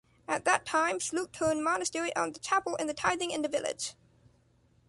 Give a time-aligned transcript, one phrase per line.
[0.27, 3.93] At that time, Schlüchtern Monastery owned the chapel and the tithing in the village.